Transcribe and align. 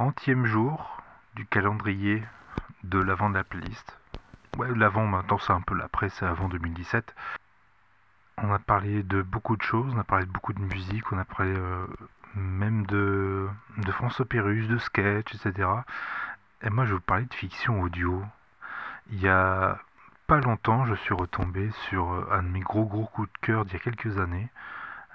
30e 0.00 0.46
jour 0.46 1.02
du 1.34 1.44
calendrier 1.44 2.22
de 2.84 2.98
l'avant 2.98 3.28
de 3.28 3.34
la 3.34 3.44
playlist. 3.44 3.98
Ouais, 4.56 4.74
l'avant 4.74 5.06
maintenant 5.06 5.36
c'est 5.36 5.52
un 5.52 5.60
peu 5.60 5.74
l'après, 5.74 6.08
c'est 6.08 6.24
avant 6.24 6.48
2017. 6.48 7.14
On 8.38 8.50
a 8.50 8.58
parlé 8.58 9.02
de 9.02 9.20
beaucoup 9.20 9.58
de 9.58 9.62
choses, 9.62 9.92
on 9.94 9.98
a 9.98 10.04
parlé 10.04 10.24
de 10.24 10.30
beaucoup 10.30 10.54
de 10.54 10.62
musique, 10.62 11.12
on 11.12 11.18
a 11.18 11.26
parlé 11.26 11.52
euh, 11.54 11.86
même 12.34 12.86
de, 12.86 13.46
de 13.76 13.92
François 13.92 14.24
Pérus, 14.24 14.68
de 14.68 14.78
sketch, 14.78 15.34
etc. 15.34 15.68
Et 16.62 16.70
moi 16.70 16.86
je 16.86 16.92
vais 16.92 16.96
vous 16.96 17.02
parler 17.02 17.26
de 17.26 17.34
fiction 17.34 17.82
audio. 17.82 18.24
Il 19.10 19.20
y 19.20 19.28
a 19.28 19.78
pas 20.26 20.40
longtemps, 20.40 20.86
je 20.86 20.94
suis 20.94 21.12
retombé 21.12 21.70
sur 21.90 22.10
euh, 22.10 22.26
un 22.32 22.42
de 22.42 22.48
mes 22.48 22.60
gros 22.60 22.86
gros 22.86 23.04
coups 23.04 23.30
de 23.30 23.38
cœur 23.42 23.66
d'il 23.66 23.74
y 23.74 23.76
a 23.76 23.80
quelques 23.80 24.16
années, 24.16 24.48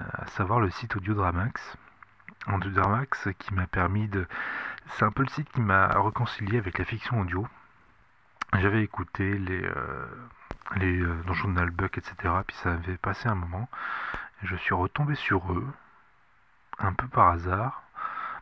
euh, 0.00 0.02
à 0.14 0.26
savoir 0.26 0.58
le 0.58 0.70
site 0.70 0.96
Audio 0.96 1.14
Dramax. 1.14 1.78
Audio 2.48 2.70
Dramax 2.72 3.28
qui 3.38 3.54
m'a 3.54 3.68
permis 3.68 4.08
de... 4.08 4.26
C'est 4.90 5.04
un 5.04 5.10
peu 5.10 5.22
le 5.22 5.28
site 5.28 5.50
qui 5.52 5.60
m'a 5.60 5.88
réconcilié 5.88 6.58
avec 6.58 6.78
la 6.78 6.84
fiction 6.84 7.20
audio. 7.20 7.46
J'avais 8.58 8.82
écouté 8.82 9.38
les, 9.38 9.64
euh, 9.64 10.06
les 10.76 11.00
euh, 11.00 11.22
Donjons 11.26 11.48
de 11.48 11.54
Nalbuck, 11.54 11.98
etc. 11.98 12.14
Puis 12.46 12.56
ça 12.56 12.74
avait 12.74 12.98
passé 12.98 13.28
un 13.28 13.34
moment. 13.34 13.68
Je 14.42 14.56
suis 14.56 14.74
retombé 14.74 15.14
sur 15.14 15.52
eux, 15.52 15.66
un 16.78 16.92
peu 16.92 17.06
par 17.08 17.28
hasard. 17.28 17.82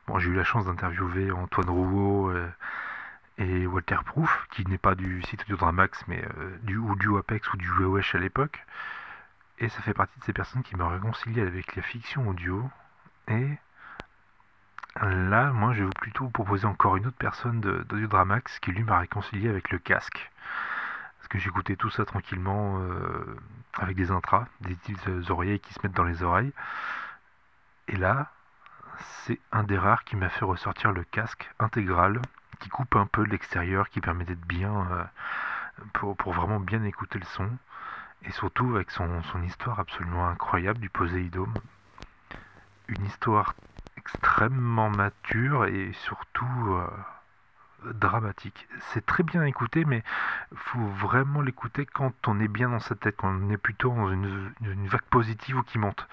Bon, 0.07 0.19
j'ai 0.19 0.31
eu 0.31 0.35
la 0.35 0.45
chance 0.45 0.67
d'interviewer 0.67 1.31
Antoine 1.31 1.71
Rouault 1.71 2.31
euh, 2.31 2.49
et 3.39 3.67
Walter 3.67 3.99
Proof, 4.05 4.49
qui 4.51 4.67
n'est 4.67 4.79
pas 4.79 4.95
du 4.95 5.23
site 5.23 5.43
Audio 5.43 5.57
Dramax, 5.57 6.05
mais 6.09 6.25
du, 6.63 6.77
ou 6.77 6.97
du 6.97 7.17
Apex 7.17 7.53
ou 7.53 7.57
du 7.57 7.71
Wewesh 7.71 8.15
à 8.15 8.19
l'époque. 8.19 8.67
Et 9.59 9.69
ça 9.69 9.81
fait 9.83 9.95
partie 9.95 10.19
de 10.19 10.25
ces 10.25 10.33
personnes 10.33 10.63
qui 10.63 10.75
m'ont 10.75 10.89
réconcilié 10.89 11.43
avec 11.43 11.77
la 11.77 11.83
fiction 11.83 12.29
audio. 12.29 12.69
Et 13.29 13.59
là, 14.97 15.53
moi, 15.53 15.73
je 15.73 15.85
vais 15.85 15.91
plutôt 16.01 16.25
vous 16.25 16.31
proposer 16.31 16.67
encore 16.67 16.97
une 16.97 17.07
autre 17.07 17.17
personne 17.17 17.61
de- 17.61 17.85
d'Audio 17.89 18.07
Dramax 18.09 18.59
qui 18.61 18.73
lui 18.73 18.83
m'a 18.83 18.99
réconcilié 18.99 19.49
avec 19.49 19.71
le 19.71 19.79
casque. 19.79 20.31
Parce 21.19 21.29
que 21.29 21.39
j'écoutais 21.39 21.77
tout 21.77 21.91
ça 21.91 22.05
tranquillement 22.05 22.81
euh, 22.81 23.37
avec 23.79 23.97
des 23.97 24.11
intras, 24.11 24.47
des 24.63 24.75
petites 24.75 25.31
oreillettes 25.31 25.63
qui 25.63 25.75
se 25.75 25.81
mettent 25.83 25.97
dans 25.97 26.05
les 26.05 26.23
oreilles. 26.23 26.53
Et 27.89 27.97
là, 27.97 28.31
c'est 29.25 29.39
un 29.53 29.63
des 29.63 29.79
rares 29.79 30.05
qui 30.05 30.17
m'a 30.17 30.29
fait 30.29 30.45
ressortir 30.45 30.93
le 30.93 31.05
casque 31.05 31.51
intégral, 31.59 32.21
qui 32.59 32.69
coupe 32.69 32.97
un 32.97 33.07
peu 33.07 33.23
l'extérieur, 33.23 33.89
qui 33.89 34.01
permet 34.01 34.25
d'être 34.25 34.47
bien, 34.47 34.87
euh, 34.91 35.05
pour, 35.95 36.17
pour 36.17 36.33
vraiment 36.33 36.61
bien 36.61 36.83
écouter 36.85 37.19
le 37.19 37.25
son. 37.27 37.49
Et 38.25 38.33
surtout 38.33 38.75
avec 38.75 38.91
son, 38.91 39.23
son 39.25 39.43
histoire 39.43 39.81
absolument 39.81 40.29
incroyable 40.29 40.79
du 40.79 40.91
Poséidome. 40.91 41.55
Une 42.89 43.07
histoire 43.07 43.55
extrêmement 44.41 44.89
mature 44.89 45.67
et 45.67 45.93
surtout 45.93 46.47
euh, 46.71 46.87
dramatique. 47.93 48.67
C'est 48.89 49.05
très 49.05 49.23
bien 49.23 49.45
écouté, 49.45 49.85
mais 49.85 50.03
faut 50.55 50.87
vraiment 50.87 51.43
l'écouter 51.43 51.85
quand 51.85 52.27
on 52.27 52.41
est 52.41 52.49
bien 52.49 52.71
dans 52.71 52.81
sa 52.81 52.95
tête, 52.95 53.17
quand 53.19 53.29
on 53.29 53.51
est 53.51 53.59
plutôt 53.59 53.91
dans 53.91 54.11
une, 54.11 54.51
vague 54.63 55.03
positive 55.11 55.59
ou 55.59 55.63
qui 55.63 55.79
monte. 55.79 56.09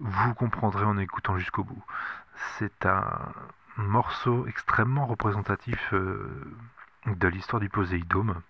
Vous 0.00 0.34
comprendrez 0.34 0.84
en 0.84 0.98
écoutant 0.98 1.38
jusqu'au 1.38 1.62
bout. 1.62 1.84
C'est 2.58 2.86
un 2.86 3.32
morceau 3.76 4.48
extrêmement 4.48 5.06
représentatif 5.06 5.94
euh, 5.94 6.28
de 7.06 7.28
l'histoire 7.28 7.60
du 7.60 7.68
Poséidome. 7.68 8.42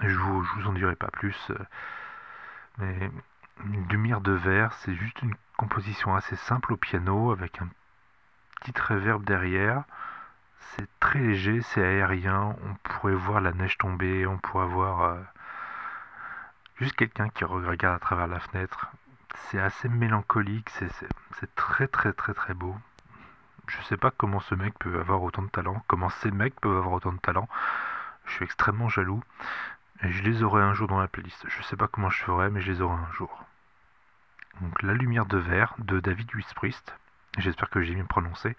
Je 0.00 0.16
vous, 0.16 0.44
je 0.44 0.52
vous 0.54 0.68
en 0.68 0.72
dirai 0.72 0.96
pas 0.96 1.08
plus. 1.08 1.50
euh, 1.50 1.58
mais 2.78 3.10
une 3.66 3.86
lumière 3.88 4.22
de 4.22 4.32
verre, 4.32 4.72
c'est 4.72 4.94
juste 4.94 5.20
une 5.20 5.34
composition 5.58 6.14
assez 6.14 6.36
simple 6.36 6.72
au 6.72 6.78
piano 6.78 7.32
avec 7.32 7.60
un 7.60 7.68
petit 8.56 8.80
reverb 8.80 9.24
derrière. 9.24 9.84
C'est 10.58 10.88
très 11.00 11.20
léger, 11.20 11.62
c'est 11.62 11.84
aérien. 11.84 12.56
On 12.64 12.74
pourrait 12.82 13.14
voir 13.14 13.40
la 13.40 13.52
neige 13.52 13.78
tomber, 13.78 14.26
on 14.26 14.38
pourrait 14.38 14.66
voir 14.66 15.02
euh, 15.02 15.20
juste 16.76 16.96
quelqu'un 16.96 17.28
qui 17.30 17.44
regarde 17.44 17.96
à 17.96 17.98
travers 17.98 18.26
la 18.26 18.40
fenêtre. 18.40 18.88
C'est 19.34 19.60
assez 19.60 19.88
mélancolique, 19.88 20.70
c'est 20.70 21.54
très 21.54 21.88
très 21.88 22.12
très 22.12 22.34
très 22.34 22.54
beau. 22.54 22.74
Je 23.68 23.80
sais 23.82 23.96
pas 23.96 24.10
comment 24.10 24.40
ce 24.40 24.54
mec 24.54 24.78
peut 24.78 24.98
avoir 24.98 25.22
autant 25.22 25.42
de 25.42 25.48
talent, 25.48 25.82
comment 25.88 26.08
ces 26.08 26.30
mecs 26.30 26.58
peuvent 26.60 26.76
avoir 26.76 26.94
autant 26.94 27.12
de 27.12 27.18
talent. 27.18 27.48
Je 28.26 28.32
suis 28.32 28.44
extrêmement 28.44 28.88
jaloux. 28.88 29.22
Je 30.02 30.22
les 30.22 30.42
aurai 30.42 30.62
un 30.62 30.74
jour 30.74 30.88
dans 30.88 31.00
la 31.00 31.08
playlist. 31.08 31.44
Je 31.48 31.62
sais 31.62 31.76
pas 31.76 31.88
comment 31.88 32.10
je 32.10 32.22
ferai, 32.22 32.50
mais 32.50 32.60
je 32.60 32.70
les 32.70 32.80
aurai 32.80 32.96
un 32.96 33.12
jour. 33.12 33.44
Donc 34.60 34.82
La 34.82 34.92
Lumière 34.92 35.26
de 35.26 35.38
Verre 35.38 35.74
de 35.78 36.00
David 36.00 36.34
Wisprist. 36.34 36.94
J'espère 37.38 37.68
que 37.68 37.82
j'ai 37.82 37.94
bien 37.94 38.04
prononcé. 38.04 38.56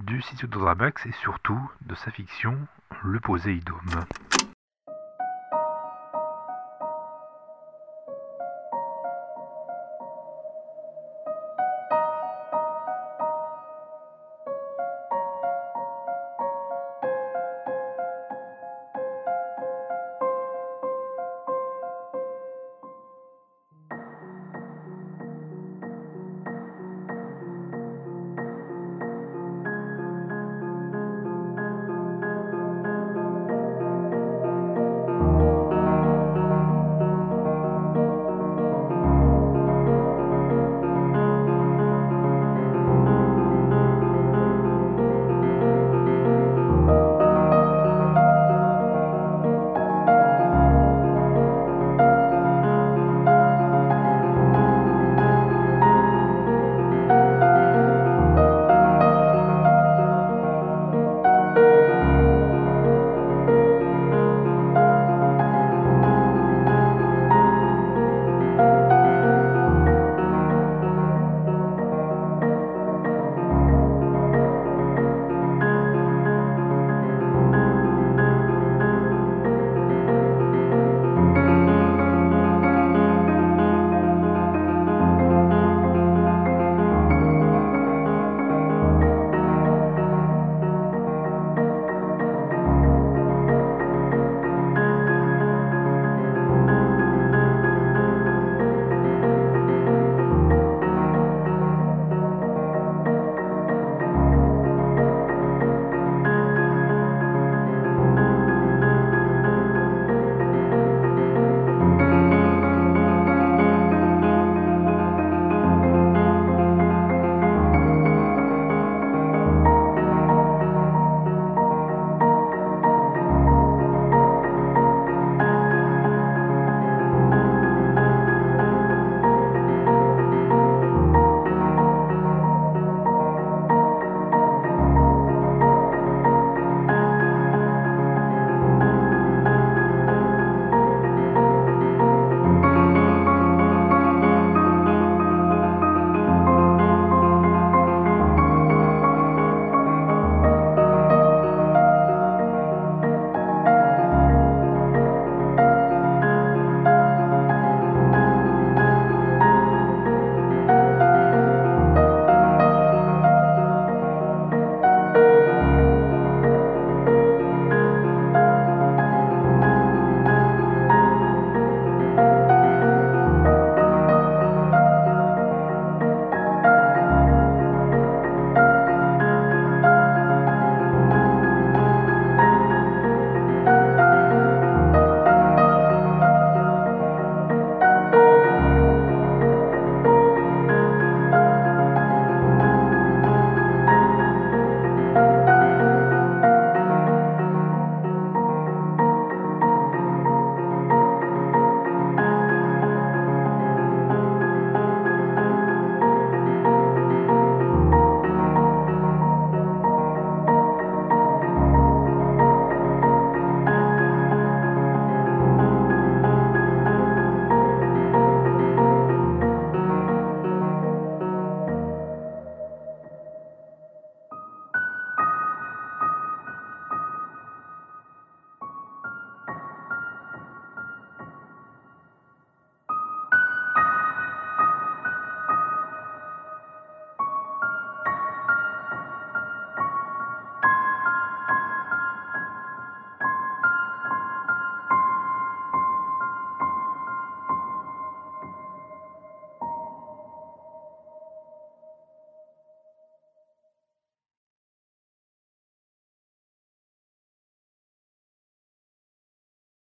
Du 0.00 0.22
site 0.22 0.44
de 0.44 0.58
Dramax 0.58 1.06
et 1.06 1.12
surtout 1.12 1.70
de 1.82 1.94
sa 1.94 2.10
fiction 2.10 2.58
Le 3.04 3.20
Poséidome. 3.20 4.06